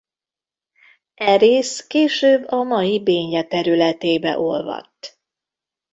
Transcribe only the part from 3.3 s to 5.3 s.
területébe olvadt.